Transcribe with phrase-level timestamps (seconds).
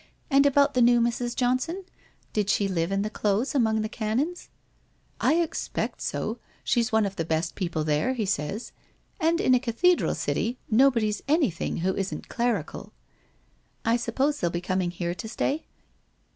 [0.31, 1.35] And about the new Mrs.
[1.35, 1.83] Johnson?
[2.33, 4.49] Did she live in the close among the Canons?''
[5.21, 6.39] I expect so.
[6.63, 8.71] She's one of the best people there, he says.
[9.19, 12.93] And in a cathedral city nobody's anything who isn't clerical.'
[13.85, 15.67] 'I suppose they'll be coming here to stay?'